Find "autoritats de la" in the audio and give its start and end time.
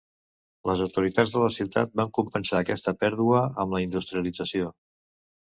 0.85-1.49